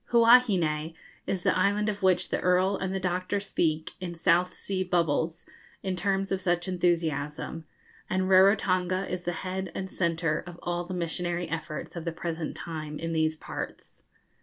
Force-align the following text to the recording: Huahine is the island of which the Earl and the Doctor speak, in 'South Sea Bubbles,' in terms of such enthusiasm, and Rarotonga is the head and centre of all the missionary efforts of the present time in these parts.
Huahine 0.11 0.95
is 1.27 1.43
the 1.43 1.55
island 1.55 1.87
of 1.87 2.01
which 2.01 2.29
the 2.29 2.39
Earl 2.39 2.75
and 2.75 2.91
the 2.91 2.99
Doctor 2.99 3.39
speak, 3.39 3.91
in 4.01 4.15
'South 4.15 4.55
Sea 4.55 4.83
Bubbles,' 4.83 5.47
in 5.83 5.95
terms 5.95 6.31
of 6.31 6.41
such 6.41 6.67
enthusiasm, 6.67 7.65
and 8.09 8.23
Rarotonga 8.27 9.07
is 9.07 9.25
the 9.25 9.31
head 9.45 9.71
and 9.75 9.91
centre 9.91 10.43
of 10.47 10.57
all 10.63 10.85
the 10.85 10.95
missionary 10.95 11.47
efforts 11.49 11.95
of 11.95 12.05
the 12.05 12.11
present 12.11 12.57
time 12.57 12.97
in 12.97 13.13
these 13.13 13.35
parts. 13.35 14.01